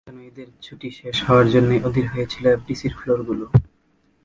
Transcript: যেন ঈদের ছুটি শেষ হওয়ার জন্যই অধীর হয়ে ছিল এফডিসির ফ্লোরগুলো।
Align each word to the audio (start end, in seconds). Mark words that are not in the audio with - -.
যেন 0.07 0.19
ঈদের 0.29 0.49
ছুটি 0.65 0.89
শেষ 0.99 1.17
হওয়ার 1.27 1.47
জন্যই 1.53 1.81
অধীর 1.87 2.07
হয়ে 2.13 2.27
ছিল 2.33 2.43
এফডিসির 2.49 2.93
ফ্লোরগুলো। 2.99 3.45